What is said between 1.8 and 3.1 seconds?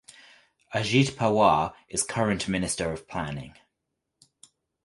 is Current Minister of